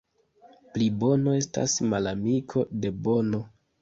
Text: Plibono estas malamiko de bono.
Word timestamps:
Plibono 0.77 1.35
estas 1.41 1.75
malamiko 1.91 2.65
de 2.83 2.93
bono. 3.09 3.45